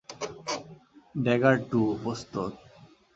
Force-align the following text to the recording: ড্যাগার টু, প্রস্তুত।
ড্যাগার 1.15 1.55
টু, 1.69 1.81
প্রস্তুত। 2.03 2.53